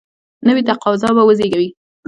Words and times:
نوي 0.47 0.61
تقاضا 0.69 1.09
به 1.15 1.23
وزیږي. 1.25 1.67